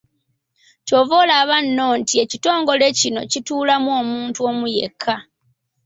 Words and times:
Ky’ova 0.85 1.15
olaba 1.23 1.55
nno 1.65 1.87
nti 1.99 2.13
ekitongole 2.23 2.85
kino 2.99 3.21
kituulamu 3.31 3.89
omuntu 4.01 4.39
omu 4.49 4.65
yekka. 4.77 5.15